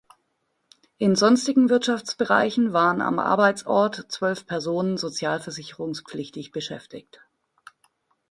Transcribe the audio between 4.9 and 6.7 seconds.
sozialversicherungspflichtig